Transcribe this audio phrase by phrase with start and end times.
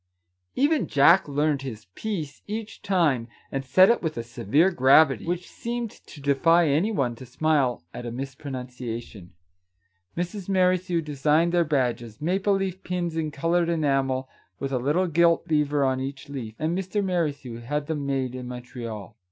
[0.55, 5.47] Even Jack learnt his" piece" each time, and said it with a severe gravity which
[5.47, 9.27] seemed to defy any one to smile at a mispro nunciation!
[10.17, 10.49] Mrs.
[10.49, 14.27] Merrithew designed their badges,— maple leaf pins in coloured enamel,
[14.57, 17.03] with a little gilt beaver on each leaf,— and Mr.
[17.05, 19.15] Merrithew had them made in Montreal.